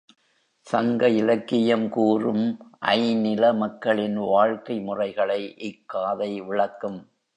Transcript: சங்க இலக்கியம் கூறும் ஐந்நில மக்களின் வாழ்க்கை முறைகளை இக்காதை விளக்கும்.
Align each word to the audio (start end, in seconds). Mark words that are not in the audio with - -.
சங்க 0.67 1.09
இலக்கியம் 1.09 1.89
கூறும் 1.89 2.45
ஐந்நில 2.93 3.53
மக்களின் 3.53 4.17
வாழ்க்கை 4.17 4.79
முறைகளை 4.79 5.41
இக்காதை 5.57 6.41
விளக்கும். 6.41 6.99